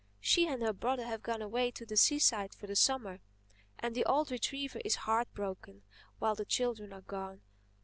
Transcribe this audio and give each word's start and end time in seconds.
She 0.19 0.47
and 0.47 0.63
her 0.63 0.73
brother 0.73 1.05
have 1.05 1.21
gone 1.21 1.43
away 1.43 1.69
to 1.69 1.85
the 1.85 1.95
seaside 1.95 2.55
for 2.55 2.65
the 2.65 2.75
Summer; 2.75 3.19
and 3.77 3.93
the 3.93 4.03
old 4.05 4.31
retriever 4.31 4.79
is 4.83 4.95
heart 5.05 5.31
broken 5.35 5.83
while 6.17 6.33
the 6.33 6.43
children 6.43 6.91
are 6.91 7.01
gone. 7.01 7.41